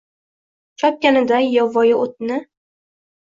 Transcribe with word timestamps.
chopganiday 0.79 1.45
yovvoyi 1.57 1.93
oʼtni 2.03 2.37